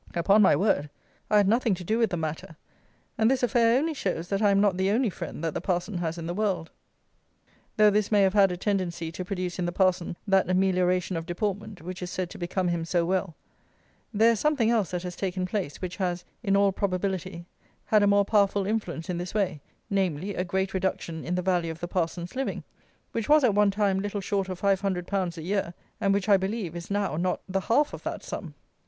[0.15, 0.89] Upon my word,
[1.29, 2.55] I had nothing to do with the matter,
[3.19, 5.99] and this affair only shows that I am not the only friend that the parson
[5.99, 6.71] has in the world.
[7.77, 11.27] Though this may have had a tendency to produce in the parson that amelioration of
[11.27, 13.35] deportment which is said to become him so well,
[14.11, 17.45] there is something else that has taken place, which has, in all probability,
[17.85, 19.61] had a more powerful influence in this way;
[19.91, 22.63] namely, a great reduction in the value of the parson's living,
[23.11, 26.27] which was at one time little short of five hundred pounds a year, and which,
[26.27, 28.55] I believe, is now not the half of that sum!